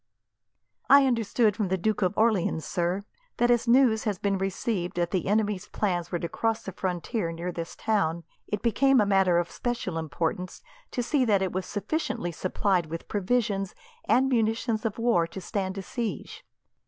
"I 0.89 1.05
understood 1.05 1.55
from 1.55 1.67
the 1.67 1.77
Duke 1.77 2.01
of 2.01 2.17
Orleans, 2.17 2.65
sir, 2.65 3.03
that 3.37 3.51
as 3.51 3.67
news 3.67 4.05
has 4.05 4.17
been 4.17 4.39
received 4.39 4.95
that 4.95 5.11
the 5.11 5.27
enemy's 5.27 5.67
plans 5.67 6.11
were 6.11 6.17
to 6.17 6.27
cross 6.27 6.63
the 6.63 6.71
frontier 6.71 7.31
near 7.31 7.51
this 7.51 7.75
town, 7.75 8.23
it 8.47 8.63
became 8.63 8.99
a 8.99 9.05
matter 9.05 9.37
of 9.37 9.51
special 9.51 9.99
importance 9.99 10.63
to 10.89 11.03
see 11.03 11.23
that 11.25 11.43
it 11.43 11.51
was 11.51 11.67
sufficiently 11.67 12.31
supplied 12.31 12.87
with 12.87 13.07
provisions, 13.07 13.75
and 14.05 14.27
munitions 14.27 14.85
of 14.85 14.97
war 14.97 15.27
to 15.27 15.39
stand 15.39 15.77
a 15.77 15.83
siege. 15.83 16.43